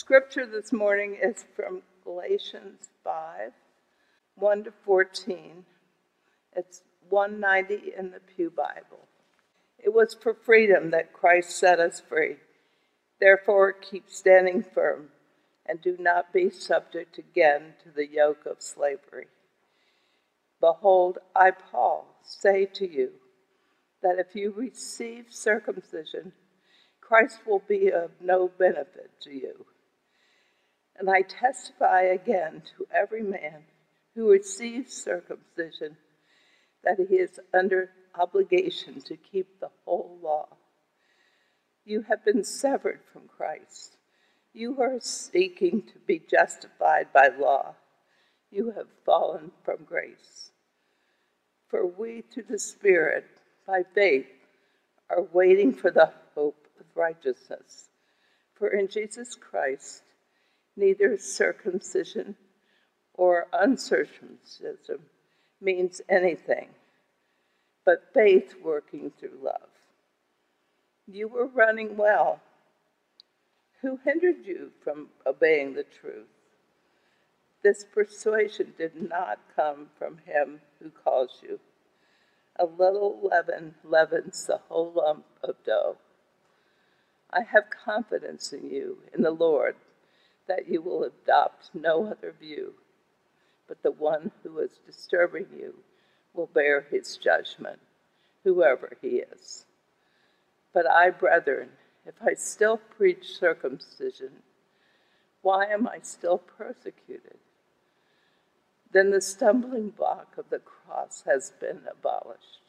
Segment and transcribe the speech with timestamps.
[0.00, 3.52] Scripture this morning is from Galatians 5
[4.34, 5.66] 1 to 14.
[6.56, 6.80] It's
[7.10, 9.08] 190 in the Pew Bible.
[9.78, 12.36] It was for freedom that Christ set us free.
[13.20, 15.10] Therefore, keep standing firm
[15.66, 19.26] and do not be subject again to the yoke of slavery.
[20.62, 23.10] Behold, I, Paul, say to you
[24.02, 26.32] that if you receive circumcision,
[27.02, 29.66] Christ will be of no benefit to you.
[31.00, 33.64] And I testify again to every man
[34.14, 35.96] who receives circumcision
[36.84, 40.48] that he is under obligation to keep the whole law.
[41.86, 43.96] You have been severed from Christ.
[44.52, 47.76] You are seeking to be justified by law.
[48.50, 50.50] You have fallen from grace.
[51.68, 53.24] For we, through the Spirit,
[53.66, 54.26] by faith,
[55.08, 57.88] are waiting for the hope of righteousness.
[58.52, 60.02] For in Jesus Christ,
[60.76, 62.36] neither circumcision
[63.14, 65.00] or uncircumcision
[65.60, 66.68] means anything,
[67.84, 69.68] but faith working through love.
[71.06, 72.40] You were running well.
[73.82, 76.28] Who hindered you from obeying the truth?
[77.62, 81.60] This persuasion did not come from him who calls you.
[82.56, 85.96] A little leaven leavens the whole lump of dough.
[87.30, 89.76] I have confidence in you, in the Lord,
[90.50, 92.74] that you will adopt no other view,
[93.66, 95.74] but the one who is disturbing you
[96.34, 97.78] will bear his judgment,
[98.44, 99.64] whoever he is.
[100.74, 101.70] But I, brethren,
[102.04, 104.42] if I still preach circumcision,
[105.42, 107.38] why am I still persecuted?
[108.92, 112.60] then the stumbling block of the cross has been abolished.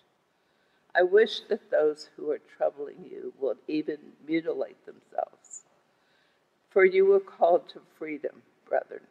[0.93, 5.30] I wish that those who are troubling you would even mutilate themselves.
[6.71, 9.01] For you were called to freedom, brethren.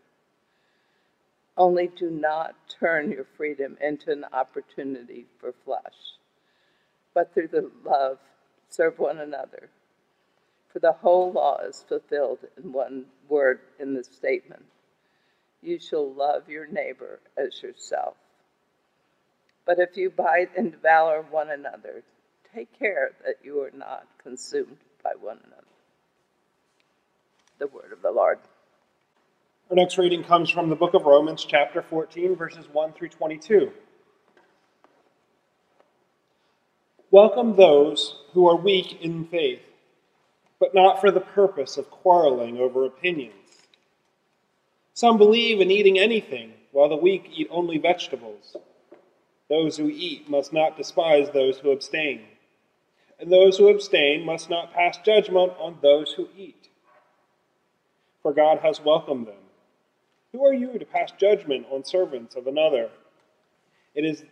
[1.57, 6.17] Only do not turn your freedom into an opportunity for flesh,
[7.15, 8.19] but through the love
[8.71, 9.69] serve one another.
[10.73, 14.65] For the whole law is fulfilled in one word in the statement
[15.63, 18.15] you shall love your neighbor as yourself.
[19.67, 22.03] But if you bite and devour one another,
[22.55, 25.70] take care that you are not consumed by one another.
[27.61, 28.39] The word of the Lord.
[29.69, 33.71] Our next reading comes from the book of Romans, chapter 14, verses 1 through 22.
[37.11, 39.61] Welcome those who are weak in faith,
[40.59, 43.35] but not for the purpose of quarreling over opinions.
[44.95, 48.57] Some believe in eating anything, while the weak eat only vegetables.
[49.51, 52.23] Those who eat must not despise those who abstain,
[53.19, 56.70] and those who abstain must not pass judgment on those who eat.
[58.23, 59.35] For God has welcomed them.
[60.33, 62.91] Who are you to pass judgment on servants of another?
[63.95, 64.23] It is,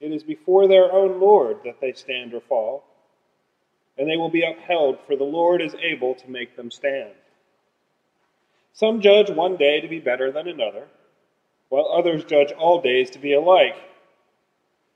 [0.00, 2.84] it is before their own Lord that they stand or fall,
[3.98, 7.10] and they will be upheld, for the Lord is able to make them stand.
[8.72, 10.86] Some judge one day to be better than another,
[11.68, 13.76] while others judge all days to be alike.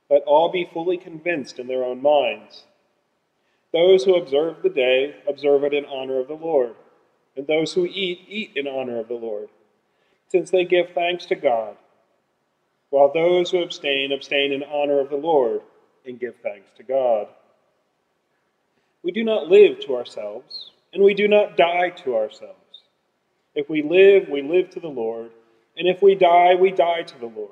[0.08, 2.64] Let all be fully convinced in their own minds.
[3.72, 6.74] Those who observe the day observe it in honor of the Lord,
[7.36, 9.48] and those who eat, eat in honor of the Lord,
[10.28, 11.76] since they give thanks to God,
[12.90, 15.62] while those who abstain, abstain in honor of the Lord
[16.06, 17.26] and give thanks to God.
[19.02, 22.54] We do not live to ourselves, and we do not die to ourselves.
[23.54, 25.30] If we live, we live to the Lord,
[25.76, 27.50] and if we die, we die to the Lord.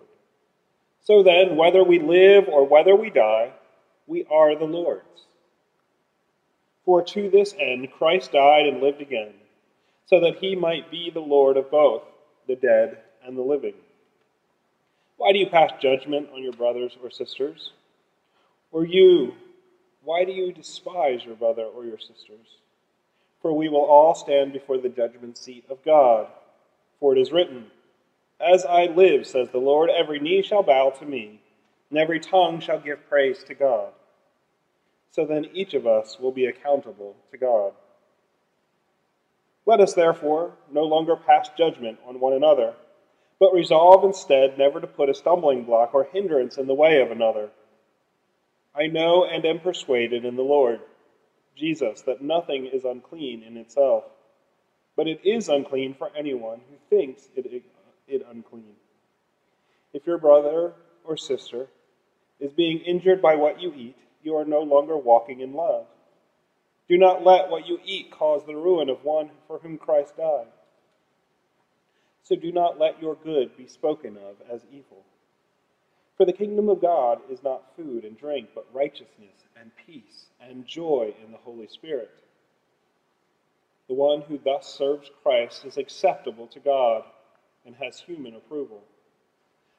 [1.05, 3.53] So then, whether we live or whether we die,
[4.07, 5.03] we are the Lord's.
[6.85, 9.33] For to this end Christ died and lived again,
[10.07, 12.03] so that he might be the Lord of both
[12.47, 13.75] the dead and the living.
[15.17, 17.71] Why do you pass judgment on your brothers or sisters?
[18.73, 19.35] Or you,
[20.03, 22.47] why do you despise your brother or your sisters?
[23.43, 26.29] for we will all stand before the judgment seat of God.
[27.01, 27.67] For it is written,
[28.41, 31.41] As I live, says the Lord, every knee shall bow to me,
[31.91, 33.89] and every tongue shall give praise to God.
[35.11, 37.73] So then each of us will be accountable to God.
[39.65, 42.75] Let us therefore no longer pass judgment on one another,
[43.39, 47.11] but resolve instead never to put a stumbling block or hindrance in the way of
[47.11, 47.51] another.
[48.75, 50.81] I know and am persuaded in the Lord
[51.57, 54.05] Jesus, that nothing is unclean in itself,
[54.97, 57.63] but it is unclean for anyone who thinks it,
[58.09, 58.75] it unclean.
[59.93, 60.73] If your brother
[61.05, 61.67] or sister
[62.41, 65.87] is being injured by what you eat, you are no longer walking in love.
[66.89, 70.49] Do not let what you eat cause the ruin of one for whom Christ died.
[72.23, 75.05] So do not let your good be spoken of as evil.
[76.17, 80.67] For the kingdom of God is not food and drink, but righteousness and peace and
[80.67, 82.11] joy in the Holy Spirit.
[83.89, 87.05] The one who thus serves Christ is acceptable to God
[87.67, 88.83] and has human approval.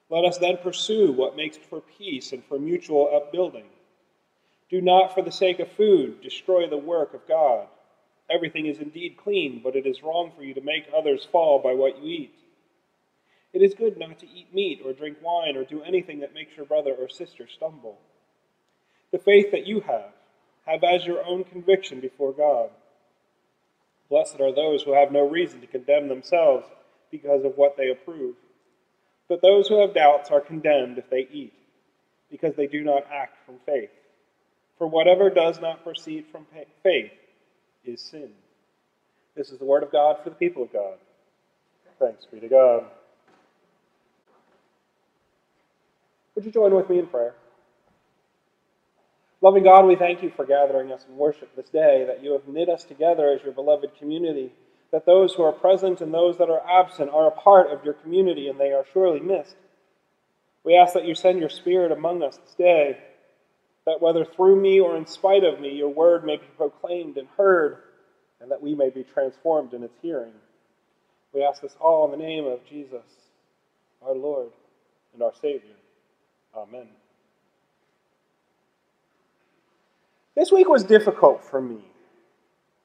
[0.09, 3.65] Let us then pursue what makes for peace and for mutual upbuilding.
[4.73, 7.67] Do not, for the sake of food, destroy the work of God.
[8.27, 11.75] Everything is indeed clean, but it is wrong for you to make others fall by
[11.75, 12.33] what you eat.
[13.53, 16.57] It is good not to eat meat or drink wine or do anything that makes
[16.57, 17.99] your brother or sister stumble.
[19.11, 20.09] The faith that you have,
[20.65, 22.71] have as your own conviction before God.
[24.09, 26.65] Blessed are those who have no reason to condemn themselves
[27.11, 28.33] because of what they approve.
[29.29, 31.53] But those who have doubts are condemned if they eat,
[32.31, 33.91] because they do not act from faith.
[34.77, 36.45] For whatever does not proceed from
[36.83, 37.11] faith
[37.85, 38.29] is sin.
[39.35, 40.97] This is the word of God for the people of God.
[41.99, 42.85] Thanks be to God.
[46.35, 47.35] Would you join with me in prayer?
[49.41, 52.47] Loving God, we thank you for gathering us in worship this day, that you have
[52.47, 54.53] knit us together as your beloved community,
[54.91, 57.93] that those who are present and those that are absent are a part of your
[57.93, 59.55] community and they are surely missed.
[60.63, 62.97] We ask that you send your Spirit among us this day,
[63.85, 67.27] that whether through me or in spite of me, your word may be proclaimed and
[67.37, 67.77] heard,
[68.39, 70.33] and that we may be transformed in its hearing.
[71.33, 73.03] We ask this all in the name of Jesus,
[74.01, 74.51] our Lord
[75.13, 75.75] and our Savior.
[76.55, 76.87] Amen.
[80.35, 81.79] This week was difficult for me.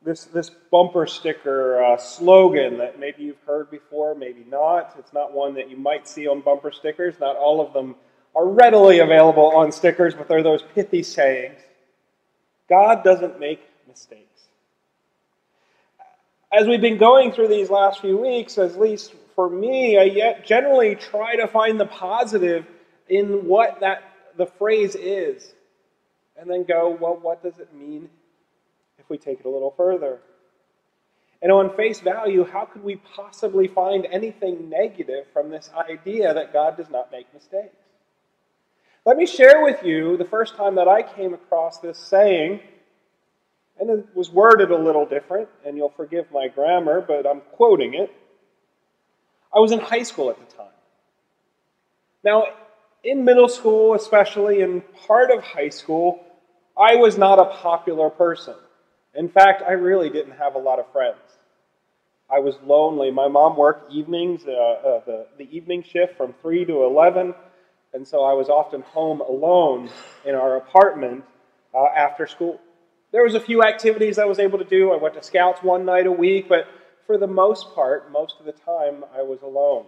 [0.04, 4.94] This, this bumper sticker uh, slogan that maybe you've heard before, maybe not.
[4.98, 7.18] It's not one that you might see on bumper stickers.
[7.18, 7.96] Not all of them
[8.34, 11.60] are readily available on stickers, but they're those pithy sayings.
[12.68, 14.24] God doesn't make mistakes.
[16.52, 20.46] As we've been going through these last few weeks, at least for me, I yet
[20.46, 22.66] generally try to find the positive
[23.08, 24.02] in what that
[24.36, 25.52] the phrase is
[26.38, 28.08] and then go, well, what does it mean
[28.98, 30.20] if we take it a little further?
[31.42, 36.52] And on face value, how could we possibly find anything negative from this idea that
[36.52, 37.76] God does not make mistakes?
[39.08, 42.60] Let me share with you the first time that I came across this saying,
[43.80, 47.94] and it was worded a little different, and you'll forgive my grammar, but I'm quoting
[47.94, 48.14] it.
[49.50, 50.74] I was in high school at the time.
[52.22, 52.48] Now,
[53.02, 56.22] in middle school, especially in part of high school,
[56.76, 58.56] I was not a popular person.
[59.14, 61.16] In fact, I really didn't have a lot of friends.
[62.30, 63.10] I was lonely.
[63.10, 67.34] My mom worked evenings, uh, uh, the, the evening shift from 3 to 11,
[67.92, 69.90] and so I was often home alone
[70.24, 71.24] in our apartment
[71.74, 72.60] uh, after school.
[73.12, 74.92] There was a few activities I was able to do.
[74.92, 76.66] I went to scouts one night a week, but
[77.06, 79.86] for the most part, most of the time, I was alone.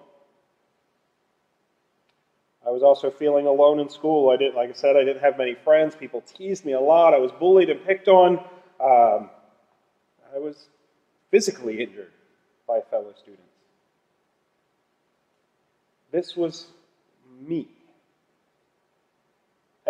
[2.67, 4.31] I was also feeling alone in school.
[4.31, 5.94] I didn't, like I said, I didn't have many friends.
[5.94, 7.14] People teased me a lot.
[7.14, 8.38] I was bullied and picked on.
[8.81, 9.31] Um,
[10.35, 10.67] I was
[11.31, 12.12] physically injured
[12.67, 13.44] by fellow students.
[16.12, 16.67] This was
[17.41, 17.69] me.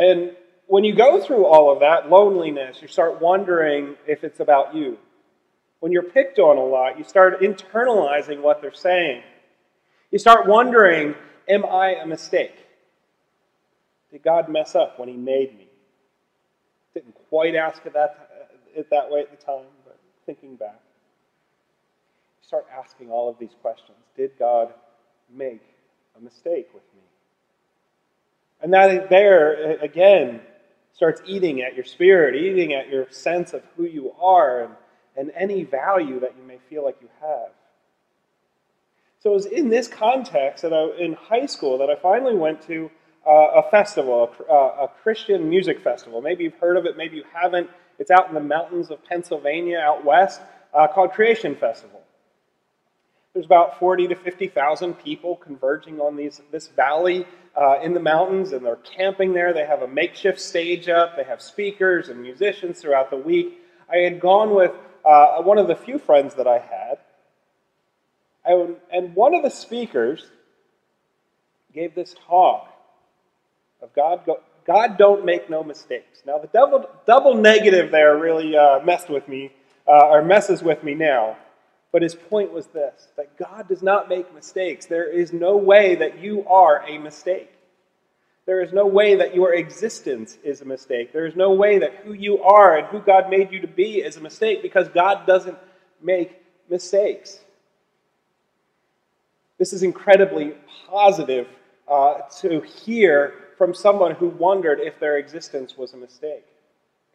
[0.00, 0.35] And
[0.67, 4.97] when you go through all of that loneliness, you start wondering if it's about you.
[5.81, 9.23] When you're picked on a lot, you start internalizing what they're saying.
[10.11, 11.14] You start wondering
[11.49, 12.54] Am I a mistake?
[14.12, 15.66] Did God mess up when He made me?
[16.95, 18.30] Didn't quite ask it that,
[18.75, 20.80] it that way at the time, but thinking back,
[22.40, 23.99] you start asking all of these questions.
[24.16, 24.73] Did God
[25.28, 25.62] make
[26.16, 27.10] a mistake with me?
[28.62, 30.40] And that there, again,
[30.93, 34.75] starts eating at your spirit, eating at your sense of who you are and,
[35.17, 37.50] and any value that you may feel like you have.
[39.21, 42.62] So it was in this context that I, in high school that I finally went
[42.67, 42.90] to
[43.26, 46.23] uh, a festival, a, uh, a, Christian music festival.
[46.23, 47.69] Maybe you've heard of it, maybe you haven't.
[47.99, 50.40] It's out in the mountains of Pennsylvania, out west,
[50.73, 52.00] uh, called Creation Festival.
[53.35, 57.26] There's about 40 to 50,000 people converging on these, this valley
[57.57, 59.52] uh, in the mountains, and they're camping there.
[59.52, 61.16] They have a makeshift stage up.
[61.16, 63.59] They have speakers and musicians throughout the week.
[63.90, 64.73] I had gone with
[65.04, 66.99] uh, one of the few friends that I had,
[68.45, 70.30] and one of the speakers
[71.73, 72.69] gave this talk
[73.83, 74.28] of God,
[74.66, 76.23] God don't make no mistakes.
[76.26, 79.52] Now, the double, double negative there really uh, messed with me,
[79.88, 81.37] uh, or messes with me now.
[81.92, 84.87] But his point was this that God does not make mistakes.
[84.87, 87.50] There is no way that you are a mistake.
[88.47, 91.12] There is no way that your existence is a mistake.
[91.12, 93.99] There is no way that who you are and who God made you to be
[93.99, 95.59] is a mistake because God doesn't
[96.02, 97.38] make mistakes.
[99.59, 100.54] This is incredibly
[100.88, 101.47] positive
[101.87, 106.47] uh, to hear from someone who wondered if their existence was a mistake.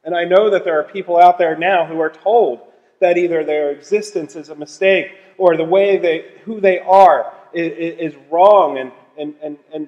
[0.04, 2.62] And I know that there are people out there now who are told
[3.00, 8.14] that either their existence is a mistake or the way they, who they are is,
[8.14, 8.78] is wrong.
[8.78, 9.88] And, and, and, and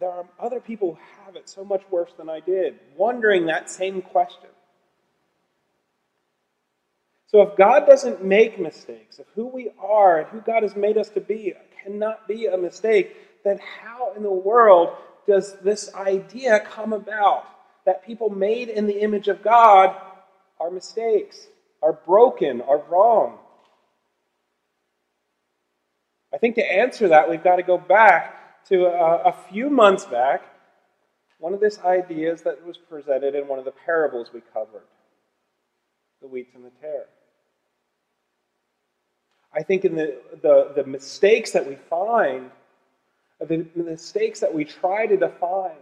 [0.00, 3.70] there are other people who have it so much worse than I did, wondering that
[3.70, 4.50] same question.
[7.28, 10.96] So if God doesn't make mistakes, if who we are and who God has made
[10.96, 16.60] us to be cannot be a mistake, then how in the world does this idea
[16.60, 17.44] come about
[17.84, 19.96] that people made in the image of God
[20.60, 21.46] are mistakes,
[21.86, 23.38] are broken, are wrong?
[26.34, 30.04] I think to answer that, we've got to go back to a, a few months
[30.04, 30.42] back.
[31.38, 34.82] One of these ideas that was presented in one of the parables we covered
[36.20, 37.06] the wheat and the tare.
[39.54, 42.50] I think in the, the, the mistakes that we find,
[43.38, 45.76] the mistakes that we try to define,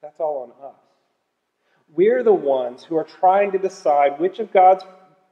[0.00, 0.81] that's all on us.
[1.94, 4.84] We're the ones who are trying to decide which of God's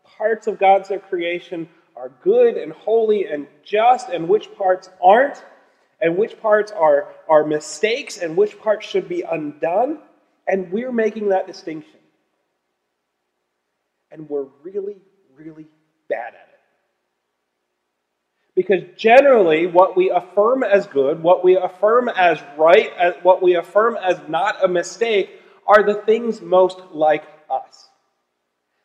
[0.05, 5.43] parts of God's creation are good and holy and just, and which parts aren't,
[6.01, 9.99] and which parts are, are mistakes, and which parts should be undone.
[10.47, 11.99] And we're making that distinction.
[14.11, 14.97] And we're really,
[15.35, 15.67] really
[16.09, 16.61] bad at it.
[18.55, 22.91] Because generally, what we affirm as good, what we affirm as right,
[23.23, 25.40] what we affirm as not a mistake,
[25.71, 27.89] are the things most like us.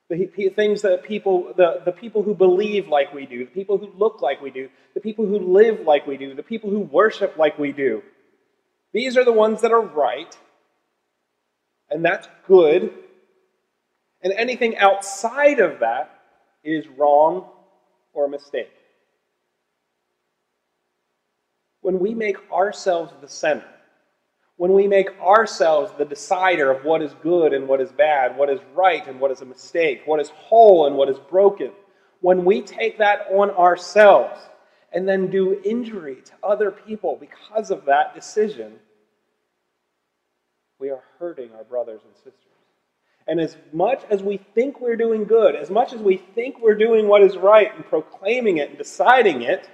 [0.07, 3.91] The things that people, the, the people who believe like we do, the people who
[3.97, 7.37] look like we do, the people who live like we do, the people who worship
[7.37, 8.03] like we do.
[8.93, 10.37] These are the ones that are right,
[11.89, 12.93] and that's good.
[14.21, 16.11] And anything outside of that
[16.63, 17.47] is wrong
[18.13, 18.71] or a mistake.
[21.81, 23.74] When we make ourselves the center,
[24.57, 28.49] when we make ourselves the decider of what is good and what is bad, what
[28.49, 31.71] is right and what is a mistake, what is whole and what is broken,
[32.21, 34.39] when we take that on ourselves
[34.93, 38.79] and then do injury to other people because of that decision,
[40.79, 42.39] we are hurting our brothers and sisters.
[43.27, 46.75] And as much as we think we're doing good, as much as we think we're
[46.75, 49.69] doing what is right and proclaiming it and deciding it,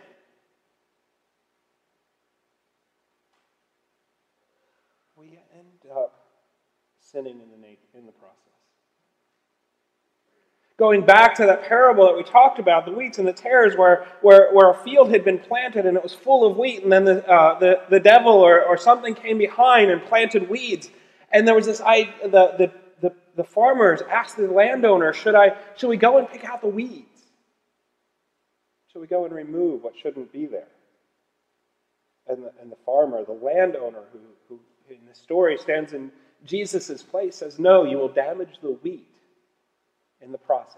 [7.11, 8.37] sinning in the, in the process.
[10.77, 14.07] Going back to that parable that we talked about, the wheats and the tares, where,
[14.21, 17.03] where, where a field had been planted and it was full of wheat, and then
[17.03, 20.89] the, uh, the, the devil or, or something came behind and planted weeds.
[21.31, 25.55] And there was this, I, the, the, the, the farmers asked the landowner, should, I,
[25.75, 27.07] should we go and pick out the weeds?
[28.91, 30.67] Should we go and remove what shouldn't be there?
[32.27, 36.11] And the, and the farmer, the landowner, who, who in the story stands in
[36.45, 39.07] Jesus' place says, No, you will damage the wheat
[40.21, 40.77] in the process.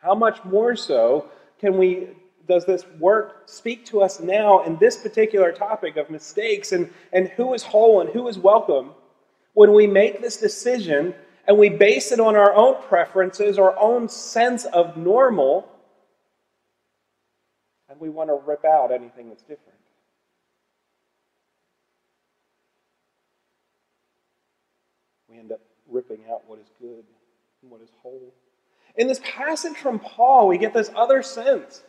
[0.00, 1.28] How much more so
[1.60, 2.08] can we
[2.48, 7.28] does this work speak to us now in this particular topic of mistakes and, and
[7.28, 8.90] who is whole and who is welcome
[9.54, 11.14] when we make this decision
[11.46, 15.68] and we base it on our own preferences, our own sense of normal,
[17.88, 19.78] and we want to rip out anything that's different?
[25.32, 27.04] We end up ripping out what is good
[27.62, 28.34] and what is whole.
[28.96, 31.82] In this passage from Paul, we get this other sense.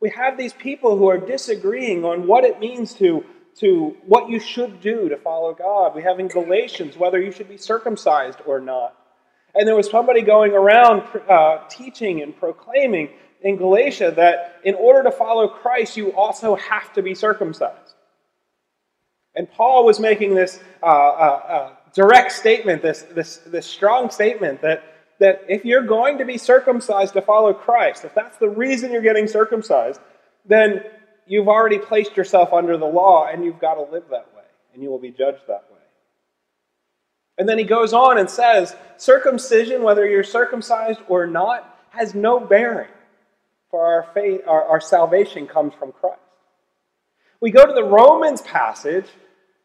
[0.00, 3.24] We have these people who are disagreeing on what it means to,
[3.56, 5.94] to what you should do to follow God.
[5.94, 8.94] We have in Galatians whether you should be circumcised or not.
[9.54, 13.10] And there was somebody going around uh, teaching and proclaiming
[13.42, 17.94] in Galatia that in order to follow Christ, you also have to be circumcised.
[19.34, 24.62] And Paul was making this uh, uh, uh direct statement, this, this, this strong statement
[24.62, 24.84] that,
[25.18, 29.02] that if you're going to be circumcised to follow Christ, if that's the reason you're
[29.02, 30.00] getting circumcised,
[30.46, 30.84] then
[31.26, 34.80] you've already placed yourself under the law and you've got to live that way, and
[34.80, 35.78] you will be judged that way.
[37.36, 42.38] And then he goes on and says, circumcision, whether you're circumcised or not, has no
[42.38, 42.92] bearing,
[43.72, 46.20] for our faith, our, our salvation comes from Christ.
[47.40, 49.06] We go to the Romans passage,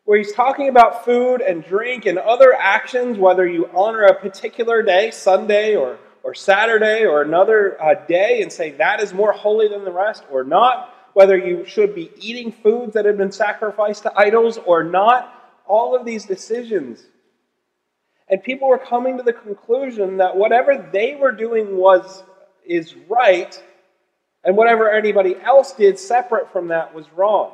[0.05, 4.81] where he's talking about food and drink and other actions, whether you honor a particular
[4.81, 9.67] day, Sunday or, or Saturday or another uh, day, and say that is more holy
[9.67, 14.03] than the rest or not, whether you should be eating foods that have been sacrificed
[14.03, 17.05] to idols or not, all of these decisions.
[18.27, 22.24] And people were coming to the conclusion that whatever they were doing was
[22.65, 23.62] is right,
[24.43, 27.53] and whatever anybody else did separate from that was wrong.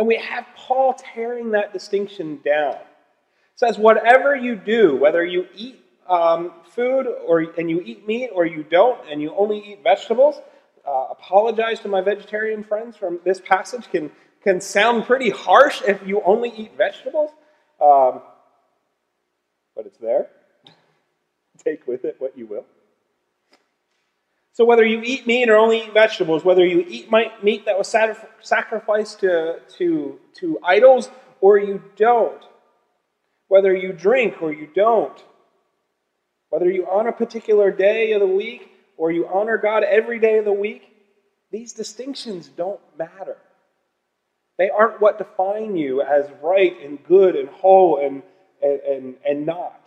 [0.00, 2.72] And we have Paul tearing that distinction down.
[2.72, 5.78] It says, whatever you do, whether you eat
[6.08, 10.40] um, food or and you eat meat or you don't and you only eat vegetables,
[10.88, 14.10] uh, apologize to my vegetarian friends from this passage can
[14.42, 17.32] can sound pretty harsh if you only eat vegetables,
[17.78, 18.22] um,
[19.76, 20.28] but it's there.
[21.62, 22.64] Take with it what you will.
[24.52, 27.10] So, whether you eat meat or only eat vegetables, whether you eat
[27.42, 31.08] meat that was sacrificed to, to, to idols
[31.40, 32.42] or you don't,
[33.48, 35.24] whether you drink or you don't,
[36.50, 40.38] whether you on a particular day of the week or you honor God every day
[40.38, 40.82] of the week,
[41.52, 43.36] these distinctions don't matter.
[44.58, 48.22] They aren't what define you as right and good and whole and,
[48.60, 49.80] and, and, and not.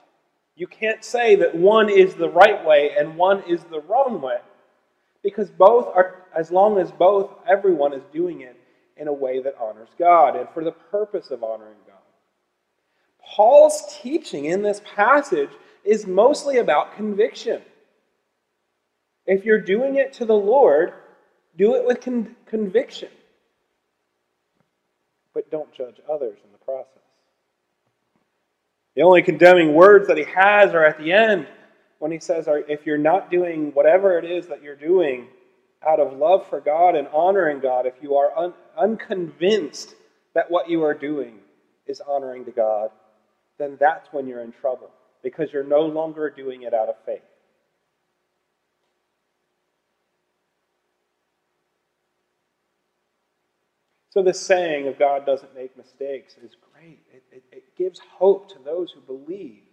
[0.55, 4.39] You can't say that one is the right way and one is the wrong way.
[5.24, 8.58] Because both are, as long as both, everyone is doing it
[8.98, 11.98] in a way that honors God and for the purpose of honoring God.
[13.25, 15.50] Paul's teaching in this passage
[15.84, 17.62] is mostly about conviction.
[19.25, 20.94] If you're doing it to the Lord,
[21.58, 23.10] do it with con- conviction.
[25.34, 26.88] But don't judge others in the process.
[28.96, 31.48] The only condemning words that he has are at the end
[32.03, 35.29] when he says, if you're not doing whatever it is that you're doing
[35.88, 39.95] out of love for God and honoring God, if you are un- unconvinced
[40.33, 41.39] that what you are doing
[41.88, 42.89] is honoring to God,
[43.57, 44.91] then that's when you're in trouble
[45.24, 47.22] because you're no longer doing it out of faith.
[54.10, 57.00] So, this saying of God doesn't make mistakes is great.
[57.13, 59.63] It, it, it gives hope to those who believe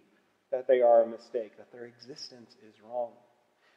[0.51, 3.11] that they are a mistake, that their existence is wrong.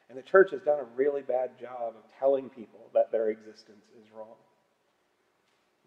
[0.09, 3.85] And the church has done a really bad job of telling people that their existence
[3.99, 4.35] is wrong.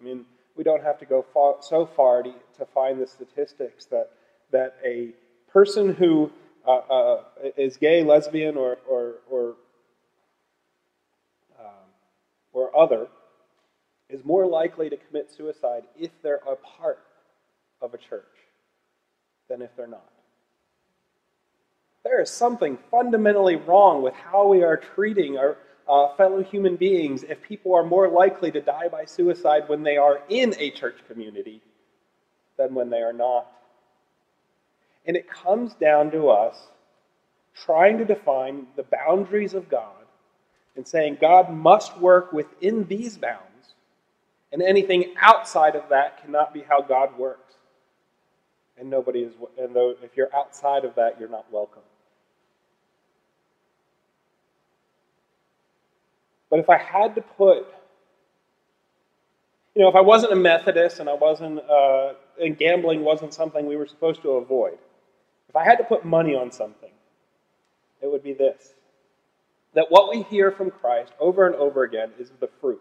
[0.00, 0.24] I mean,
[0.56, 4.10] we don't have to go far, so far to, to find the statistics that,
[4.50, 5.10] that a
[5.52, 6.32] person who
[6.66, 7.22] uh, uh,
[7.56, 9.56] is gay, lesbian, or, or, or,
[11.58, 11.88] um,
[12.52, 13.06] or other
[14.08, 16.98] is more likely to commit suicide if they're a part
[17.80, 18.24] of a church
[19.48, 20.10] than if they're not.
[22.04, 25.58] There is something fundamentally wrong with how we are treating our
[25.88, 29.96] uh, fellow human beings if people are more likely to die by suicide when they
[29.96, 31.62] are in a church community
[32.56, 33.46] than when they are not.
[35.06, 36.56] And it comes down to us
[37.54, 39.94] trying to define the boundaries of God
[40.76, 43.74] and saying God must work within these bounds,
[44.52, 47.47] and anything outside of that cannot be how God works.
[48.78, 51.82] And nobody is, and though if you're outside of that, you're not welcome.
[56.50, 57.66] But if I had to put,
[59.74, 63.66] you know, if I wasn't a Methodist and I wasn't, uh, and gambling wasn't something
[63.66, 64.78] we were supposed to avoid,
[65.48, 66.90] if I had to put money on something,
[68.00, 68.74] it would be this
[69.74, 72.80] that what we hear from Christ over and over again is the fruit.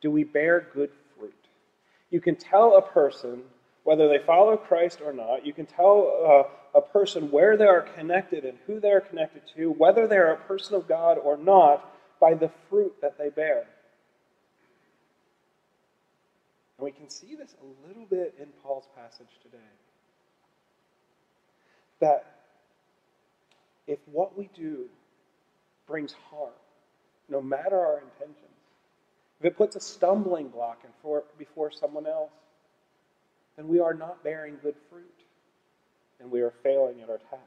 [0.00, 1.32] Do we bear good fruit?
[2.10, 3.42] You can tell a person
[3.88, 7.80] whether they follow Christ or not, you can tell uh, a person where they are
[7.80, 11.38] connected and who they are connected to, whether they are a person of God or
[11.38, 13.64] not, by the fruit that they bear.
[16.76, 19.56] And we can see this a little bit in Paul's passage today.
[22.00, 22.26] That
[23.86, 24.84] if what we do
[25.86, 26.52] brings harm,
[27.30, 28.52] no matter our intentions,
[29.40, 32.32] if it puts a stumbling block for, before someone else,
[33.58, 35.04] then we are not bearing good fruit
[36.20, 37.42] and we are failing at our task.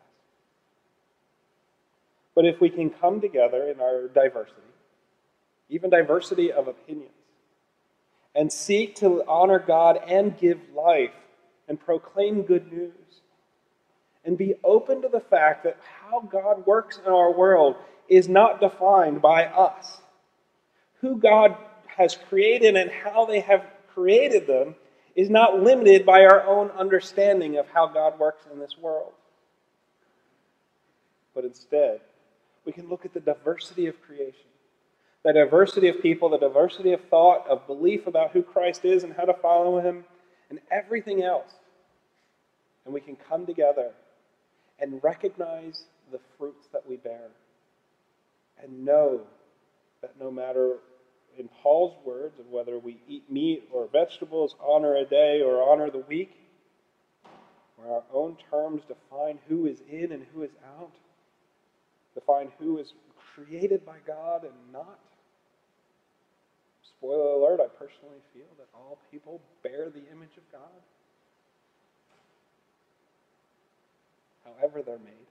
[2.35, 4.61] But if we can come together in our diversity,
[5.69, 7.11] even diversity of opinions,
[8.35, 11.13] and seek to honor God and give life
[11.67, 12.91] and proclaim good news,
[14.25, 17.75] and be open to the fact that how God works in our world
[18.09, 20.01] is not defined by us.
[20.99, 21.55] Who God
[21.87, 24.75] has created and how they have created them
[25.15, 29.11] is not limited by our own understanding of how God works in this world.
[31.33, 32.01] But instead,
[32.65, 34.47] we can look at the diversity of creation,
[35.23, 39.13] the diversity of people, the diversity of thought, of belief about who Christ is and
[39.13, 40.05] how to follow him,
[40.49, 41.51] and everything else.
[42.85, 43.91] And we can come together
[44.79, 47.29] and recognize the fruits that we bear
[48.61, 49.21] and know
[50.01, 50.77] that no matter
[51.41, 55.89] in Paul's words of whether we eat meat or vegetables, honor a day or honor
[55.89, 56.31] the week,
[57.75, 60.91] where our own terms define who is in and who is out,
[62.13, 62.93] define who is
[63.33, 64.99] created by God and not.
[66.83, 70.61] Spoiler alert, I personally feel that all people bear the image of God,
[74.45, 75.27] however they're made.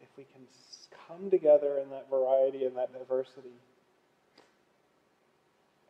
[0.00, 0.42] If we can
[1.06, 3.54] come together in that variety and that diversity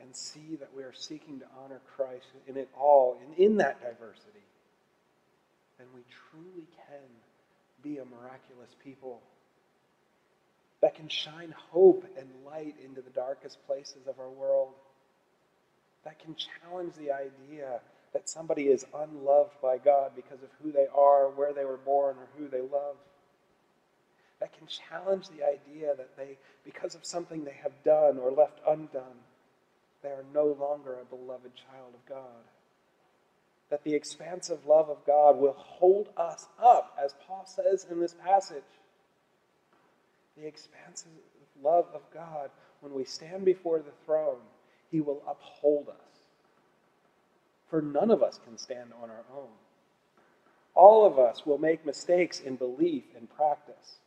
[0.00, 3.80] and see that we are seeking to honor Christ in it all and in that
[3.80, 4.44] diversity,
[5.78, 7.08] then we truly can
[7.82, 9.20] be a miraculous people
[10.82, 14.68] that can shine hope and light into the darkest places of our world,
[16.04, 17.80] that can challenge the idea
[18.12, 22.16] that somebody is unloved by God because of who they are, where they were born,
[22.16, 22.96] or who they love.
[24.40, 28.60] That can challenge the idea that they, because of something they have done or left
[28.66, 29.24] undone,
[30.02, 32.44] they are no longer a beloved child of God.
[33.70, 38.14] That the expansive love of God will hold us up, as Paul says in this
[38.24, 38.62] passage
[40.38, 41.10] the expansive
[41.62, 44.38] love of God, when we stand before the throne,
[44.90, 45.94] He will uphold us.
[47.68, 49.50] For none of us can stand on our own.
[50.74, 53.98] All of us will make mistakes in belief and practice.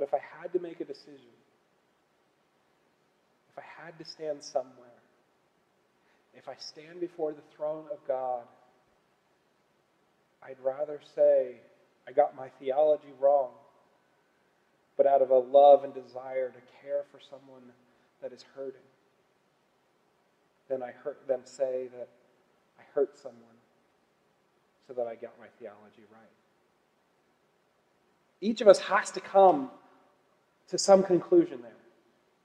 [0.00, 1.36] But if I had to make a decision,
[3.50, 4.88] if I had to stand somewhere,
[6.34, 8.44] if I stand before the throne of God,
[10.42, 11.56] I'd rather say,
[12.08, 13.50] I got my theology wrong.
[14.96, 17.70] But out of a love and desire to care for someone
[18.22, 18.80] that is hurting,
[20.70, 22.08] than, I hurt them say that
[22.78, 23.58] I hurt someone
[24.88, 26.22] so that I got my theology right.
[28.40, 29.70] Each of us has to come
[30.70, 31.72] to some conclusion there,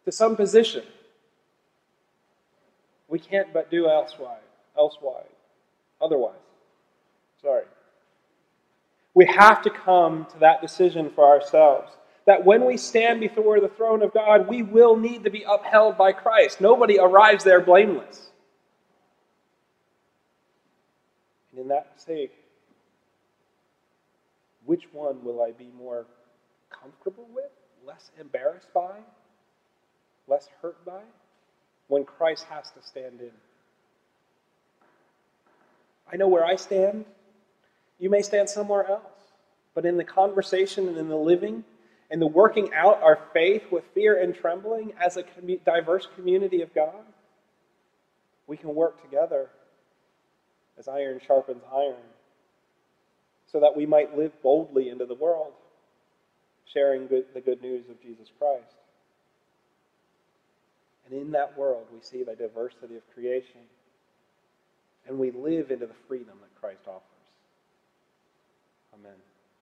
[0.04, 0.84] to some position.
[3.08, 4.40] We can't but do elsewise,
[4.78, 5.26] elsewise,
[6.02, 6.34] otherwise.
[7.42, 7.66] Sorry.
[9.14, 11.92] We have to come to that decision for ourselves.
[12.26, 15.96] That when we stand before the throne of God, we will need to be upheld
[15.96, 16.60] by Christ.
[16.60, 18.32] Nobody arrives there blameless.
[21.52, 22.34] And in that sake,
[24.66, 26.08] which one will I be more
[27.96, 28.92] less embarrassed by,
[30.28, 31.02] less hurt by,
[31.88, 33.32] when Christ has to stand in?
[36.12, 37.06] I know where I stand.
[37.98, 39.02] You may stand somewhere else.
[39.74, 41.64] But in the conversation and in the living
[42.12, 45.24] and the working out our faith with fear and trembling as a
[45.66, 47.04] diverse community of God,
[48.46, 49.50] we can work together
[50.78, 51.96] as iron sharpens iron
[53.52, 55.54] so that we might live boldly into the world,
[56.74, 58.76] sharing good, the good news of Jesus Christ.
[61.06, 63.62] And in that world, we see the diversity of creation,
[65.08, 67.04] and we live into the freedom that Christ offers.
[68.94, 69.14] Amen.